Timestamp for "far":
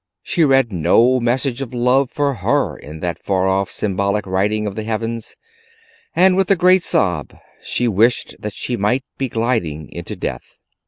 3.19-3.47